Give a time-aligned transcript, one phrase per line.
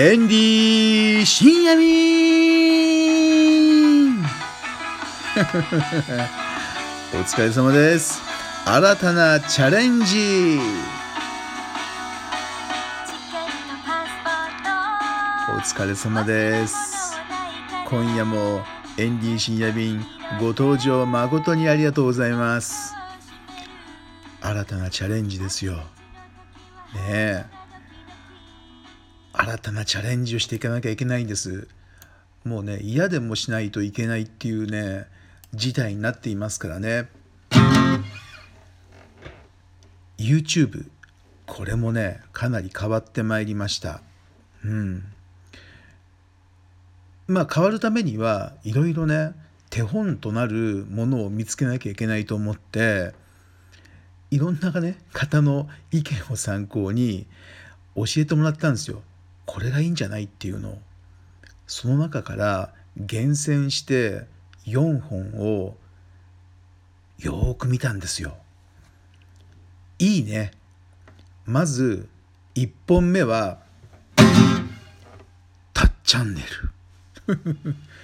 [0.00, 2.24] エンディ深夜便
[7.12, 8.22] お疲れ様です。
[8.64, 10.60] 新たなチャレンジ。
[15.48, 17.18] お疲れ様です。
[17.88, 18.62] 今夜も
[18.98, 20.00] エンディー深夜便
[20.38, 22.94] ご登場誠にありがとうございます。
[24.42, 25.72] 新たなチャレンジですよ。
[25.74, 25.82] ね
[27.08, 27.57] え。
[29.40, 31.68] 新たなチャレンジをしていかなきゃいけないんです。
[32.44, 35.06] もうね嫌でもしないといけないっていうね
[35.54, 37.08] 事態になっていますからね。
[40.18, 40.88] YouTube
[41.46, 44.02] これもねかなり変わってまいりました。
[44.64, 45.04] うん。
[47.28, 49.34] まあ変わるためにはいろいろね
[49.70, 53.12] 手本となるものを見つけなきゃいけないと思って
[54.32, 57.26] いろんなね方の意見を参考に
[57.94, 59.02] 教えてもらったんですよ。
[59.48, 60.78] これがいいんじゃないっていうの。
[61.66, 64.26] その中から厳選して
[64.66, 65.74] 4本を
[67.18, 68.36] よく見たんですよ。
[69.98, 70.50] いいね。
[71.46, 72.08] まず
[72.56, 73.58] 1本目は
[75.72, 76.42] 「たっチャンネ
[77.26, 77.40] ル」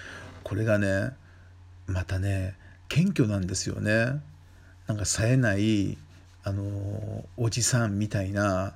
[0.43, 1.13] これがね
[1.87, 2.57] またね
[2.89, 4.23] 謙虚なんですよね。
[4.87, 5.99] なんか冴えない
[6.43, 8.75] あのおじさんみたいな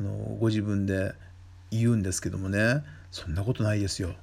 [0.00, 1.14] あのご自分で
[1.70, 4.14] 言うんですけどもねそんなことないですよ。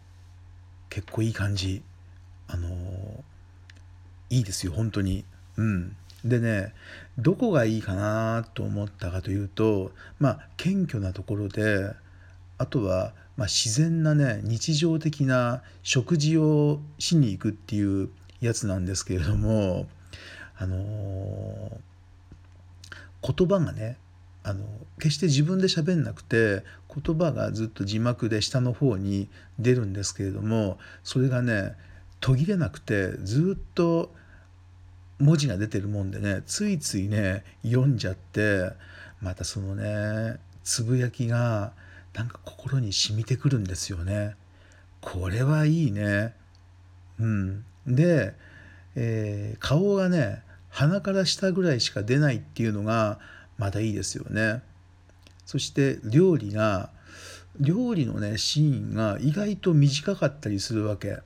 [0.90, 1.82] 結構いい感じ。
[2.48, 2.70] あの
[4.30, 5.26] いいですよ本当に。
[5.58, 5.96] うん。
[6.24, 6.74] でね
[7.18, 11.92] どこがいいかなと思ったかというとまあ謙虚なところで
[12.58, 18.10] あとは、まあ、自然なね日常的な食事をしに行くっていう
[18.42, 19.88] やつなんですけれども
[20.58, 21.78] あのー
[23.34, 23.98] 言葉がね
[24.48, 24.64] あの
[25.00, 26.64] 決して自分で喋んなくて
[27.04, 31.74] 言葉がずっと字幕で下の方に出るんですけれどもそれがね
[32.20, 34.14] 途切れなくてずっと
[35.18, 38.70] 文字が出てるもんでねついついね読んじゃって
[39.20, 41.74] またそのねつぶやきが
[42.14, 44.36] なんか心に染みてくるんですよね。
[45.02, 46.34] これはいいね。
[47.20, 48.34] うん、で、
[48.96, 53.20] えー、顔がね鼻から下ぐらいしか出ないっていうのが
[53.58, 54.62] まだいいですよね。
[55.46, 56.90] そして料理が
[57.60, 61.20] 料理のねシーンが意外と短かったりするわけ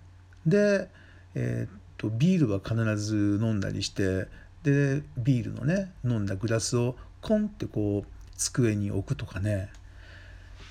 [0.46, 0.90] で、
[1.36, 4.28] えー、っとビールは必ず飲んだりして
[4.64, 9.70] でビールのね飲んだグラスをコンってこう机に置くとかね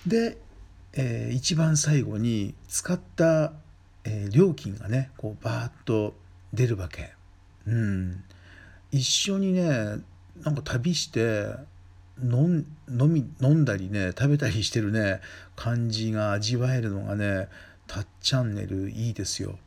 [0.06, 0.38] で、
[0.94, 3.52] えー、一番最後に使った、
[4.04, 6.14] えー、料金がねこうバーッと
[6.52, 7.12] 出るわけ。
[7.66, 8.24] うん
[8.90, 9.98] 一緒にね
[10.44, 11.46] なんか旅して
[12.22, 15.20] 飲み飲んだりね食べたりしてるね
[15.56, 17.48] 感じが味わえるのがね
[17.86, 19.58] タッチャンネルいいですよ。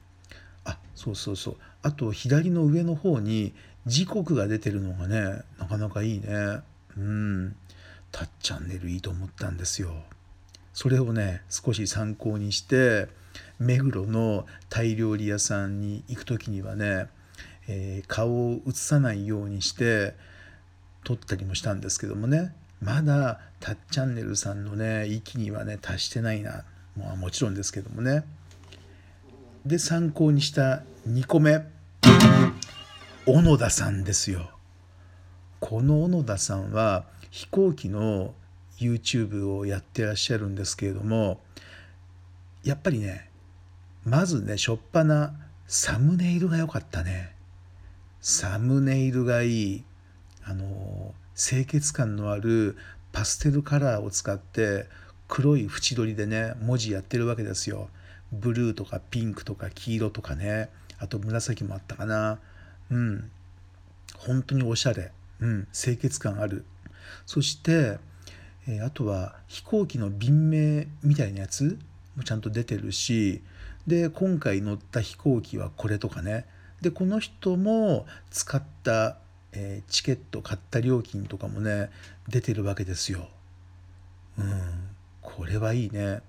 [0.66, 3.54] あそうそうそうあと左の上の方に
[3.88, 6.60] 時刻が出てるのがねなかなかいいね。
[6.98, 7.56] うん
[8.12, 9.94] タッチャンネルいいと思ったんですよ。
[10.74, 13.08] それをね少し参考にして
[13.60, 17.08] 目黒のタイ料理屋さんに行く時にはね
[17.68, 20.14] えー、顔を映さないようにして
[21.04, 22.54] 撮ったりもしたんですけどもね。
[22.82, 26.64] まだタッチャンネルさんのね域にはね達してないな。
[26.96, 28.24] ももちろんですけどもね。
[29.66, 31.62] で参考にした2個目。
[33.26, 34.50] 小野田さんですよ。
[35.60, 38.34] この小野田さんは飛行機の
[38.80, 41.40] YouTube をやってらっしゃるんですけれども
[42.64, 43.30] やっぱりね
[44.04, 45.36] まずねしょっぱな
[45.68, 47.36] サムネイルが良かったね。
[48.20, 49.84] サムネイルがいい。
[50.44, 52.78] あの清潔感のある
[53.12, 54.86] パステルカラーを使って
[55.28, 57.90] 黒い縁取りでね文字やってるわけですよ。
[58.32, 60.70] ブルーとかピンクとか黄色とかね。
[61.00, 62.40] あと紫もあったかな。
[62.90, 63.32] うん。
[64.18, 66.66] 本当におしゃれ、うん、清潔感ある。
[67.26, 67.98] そして、
[68.68, 71.80] え、あとは飛行機の便名みたいなやつ
[72.16, 73.42] もちゃんと出てるし
[73.88, 76.46] で今回乗った飛行機はこれとかね。
[76.82, 79.18] でこの人も使った、
[79.54, 81.90] えー、チケット買った料金とかもね
[82.28, 83.28] 出てるわけですよ。
[84.38, 84.90] うん、
[85.22, 86.22] これはいいね。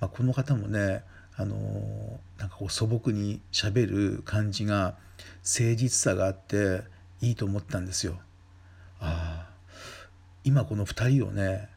[0.00, 1.02] まあ、この方もね
[1.36, 4.96] あのー、なんかこう素朴にしゃべる感じが
[5.44, 6.82] 誠実さがあって
[7.20, 8.18] いいと思ったんですよ。
[9.00, 9.48] ああ
[10.44, 11.68] 今この2人をね、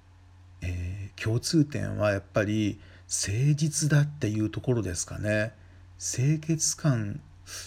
[0.61, 5.53] えー、共通点はやっぱり誠実だっていうところですかね。
[5.99, 7.19] 清潔感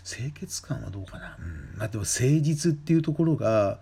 [0.05, 1.79] 清潔感はどうかな、うん。
[1.79, 3.79] まあ、でも誠実っていうところが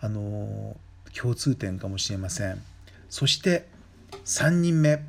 [0.00, 0.76] あの
[1.14, 2.62] 共通点かもしれません。
[3.08, 3.66] そして
[4.24, 5.02] 3人目。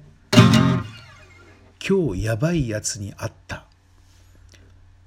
[1.88, 3.66] 今日やばいやつに会った。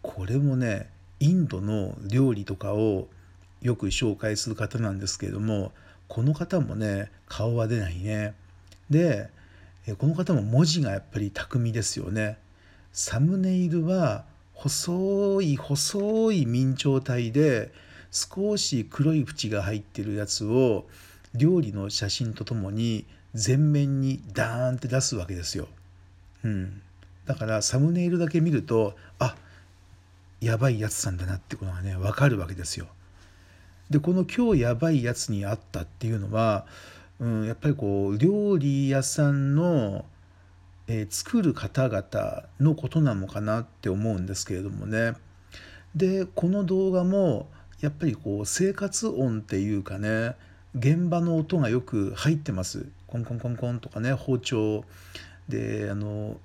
[0.03, 0.89] これもね
[1.21, 3.09] インドの料理とかを
[3.63, 5.73] よく紹介する方なんですけれども
[6.07, 8.35] この方もね顔は出ないね。
[8.91, 9.31] で
[9.99, 12.39] この方も文字がやっぱり巧みですよね。
[12.93, 14.25] サムネイルは
[14.59, 17.71] 細い細い明朝体で
[18.11, 20.87] 少し黒い縁が入ってるやつを
[21.33, 25.69] 料理の写真とともに全面にダーンって出すわけですよ。
[26.45, 26.83] うん、
[27.25, 29.37] だからサムネイルだけ見るとあ
[30.41, 32.89] やばいやつさんだなってことがね分かるわけですよ。
[33.91, 36.67] でこの「今日やばいやつに会った」っていうのは、
[37.21, 40.05] うん、やっぱりこう料理屋さんの、
[40.89, 45.13] えー、作る方々のことなのかなって思うんですけれどもね。
[45.95, 47.49] でこの動画も
[47.81, 50.35] やっぱりこう生活音っていうかね
[50.75, 52.87] 現場の音がよく入ってます。
[53.07, 54.85] コンコンコンコンとかね包丁。
[55.49, 56.39] であの、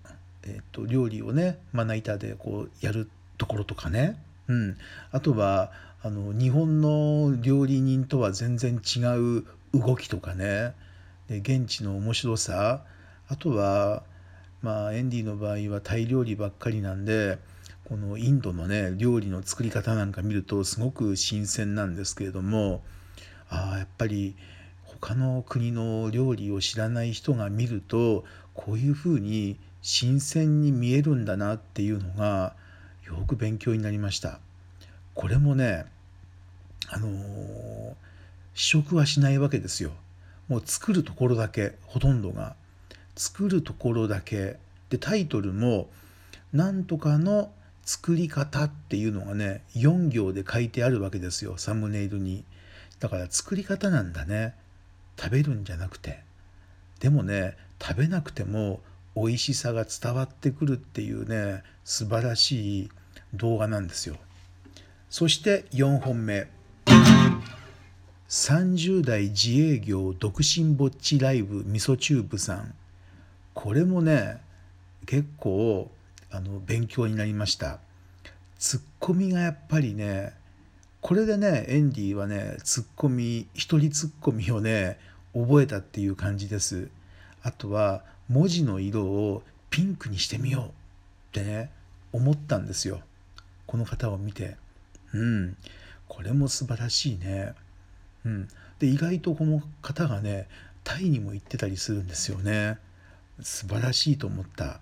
[0.43, 4.17] えーと、料理をねまな板でこうやるところとかね、
[4.47, 4.77] うん、
[5.11, 8.99] あとはあの日本の料理人とは全然違
[9.39, 10.73] う動きとかね。
[11.27, 12.83] で現地の面白さ。
[13.29, 14.03] あとは
[14.63, 17.37] まあエンディの場合はタイ料理ばっかりなんで
[17.83, 22.81] このインドのね料理の作り方なんか見るとすごく新鮮なんですけれども
[23.49, 24.35] あやっぱり
[24.85, 28.23] 他の国の料理を知らない人が見ると
[28.53, 32.55] こういうふうに新鮮に見えるんだなっていうのが
[33.05, 34.39] よく勉強になりました。
[35.13, 35.85] これもね
[36.87, 37.93] あのー、
[38.53, 39.91] 試食はしないわけですよ。
[40.47, 42.55] もう作るところだけほとんどが
[43.15, 44.57] 作るところだけ。
[44.89, 45.89] でタイトルも
[46.53, 47.51] 「なんとかの
[47.83, 51.57] 作り方っていうのがね4行で書いてあるわけですよ。
[51.57, 52.45] サムネイルに。
[52.99, 54.55] だから作り方なんだね。
[55.17, 56.23] 食べるんじゃなくて。
[56.99, 58.81] でもね食べなくても
[59.15, 62.89] 美味しさが伝わってくるっていうね素晴らしい
[63.33, 64.15] 動画なんですよ。
[65.09, 66.47] そして4本目。
[68.29, 72.73] 30代自営業独身ぼっちライブみそチューブさん。
[73.53, 74.41] これもね
[75.05, 75.89] 結構
[76.31, 77.79] あの勉強になりました。
[78.57, 80.33] ツッコミがやっぱりね
[81.01, 84.97] これでねエンディはねツッコミ一人ツッコミをね
[85.33, 86.89] 覚えたっていう感じです。
[87.43, 90.69] あとは文字の色をピンクにしてみようっ
[91.33, 91.71] てね
[92.13, 93.01] 思ったんですよ。
[93.67, 94.55] この方を見て。
[95.13, 95.57] うん。
[96.07, 97.53] これも素晴らしいね。
[98.25, 98.47] うん。
[98.79, 100.47] で意外とこの方がね
[100.83, 102.77] タイにも行ってたりするんですよね。
[103.41, 104.79] 素晴らしいと思った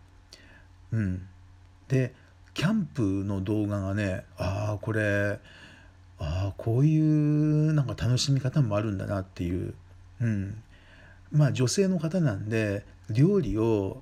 [0.92, 1.27] うん
[1.88, 2.13] で
[2.53, 5.39] キャンプの動画がねああこれ
[6.19, 9.74] ああこういうなんか楽しみ方もあるんだなっていう、
[10.21, 10.62] うん、
[11.31, 14.01] まあ女性の方なんで料理を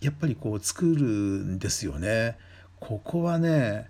[0.00, 2.38] やっぱりこう作るんですよね。
[2.78, 3.88] ここはね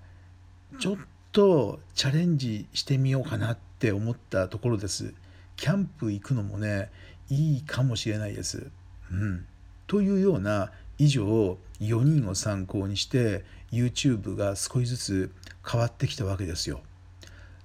[0.81, 0.97] ちょっ
[1.31, 5.15] とチャレンジしてみようかなって思ったところです。
[5.57, 6.91] キャンプ行くのもね
[7.29, 8.71] いいかもしれないです。
[9.13, 9.47] うん、
[9.91, 15.35] というような以上4人を参考にして YouTube が少しずつ
[15.69, 16.81] 変わってきたわけですよ。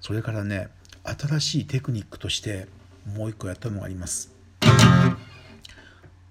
[0.01, 0.69] それからね
[1.03, 2.65] 新しいテクニックとして
[3.15, 4.33] もう一個やったのがあります。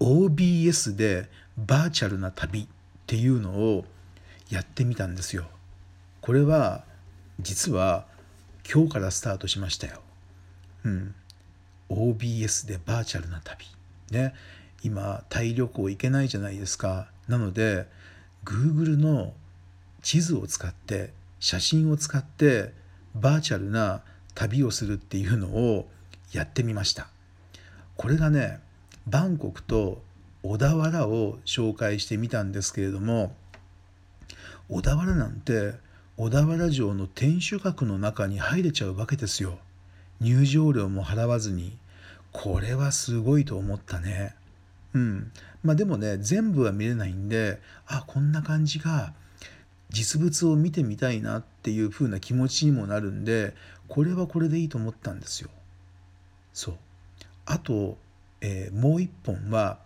[0.00, 2.66] OBS でバーチャルな旅っ
[3.06, 3.84] ていうのを
[4.50, 5.46] やってみたんですよ。
[6.22, 6.82] これは
[7.38, 8.04] 実は
[8.68, 10.00] 今日からスタートしましたよ。
[10.84, 11.14] うん。
[11.88, 13.64] OBS でバーチャルな旅。
[14.10, 14.34] ね。
[14.84, 17.08] 今タイ旅行行けないじゃないですか。
[17.26, 17.86] なので
[18.44, 19.32] Google の
[20.02, 22.72] 地図を使って写真を使って
[23.14, 24.02] バーチャルな
[24.34, 25.88] 旅をするっていうのを
[26.32, 27.08] やってみました。
[27.96, 28.60] これがね
[29.06, 30.02] バンコクと
[30.42, 33.34] 小田原を紹介してみたんですけれども
[34.68, 35.72] 小田原なんて
[36.18, 39.58] 小田原城の天守閣の中に入れちゃうわけですよ。
[40.20, 41.78] 入場料も払わずに。
[42.32, 44.34] これはすごいと思ったね。
[44.94, 45.32] うん、
[45.62, 49.12] まあでもね全部は見れないんであこんな感じが
[49.90, 53.54] 実物を見てみたいなっていう風な気持ちにもなるんで
[53.88, 55.50] これはこれでいいと思ったんですよ。
[56.52, 56.74] そう
[57.46, 57.98] あと、
[58.40, 59.78] えー、もう一本は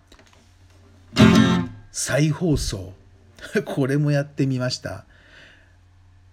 [1.90, 2.92] 再放送
[3.64, 5.04] これもやってみました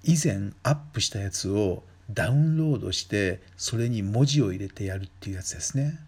[0.04, 6.00] 以前アップしたやつをダウンロードしてそれに文字を入れてやるっていうやつですね。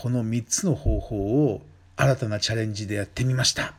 [0.00, 1.60] この3つの方法を
[1.96, 3.74] 新たなチャレンジでやってみました。